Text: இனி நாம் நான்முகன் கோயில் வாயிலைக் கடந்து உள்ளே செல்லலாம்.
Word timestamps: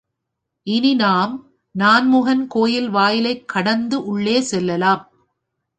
இனி 0.63 0.93
நாம் 0.95 1.33
நான்முகன் 1.71 2.47
கோயில் 2.47 2.89
வாயிலைக் 2.89 3.47
கடந்து 3.47 4.05
உள்ளே 4.05 4.41
செல்லலாம். 4.41 5.11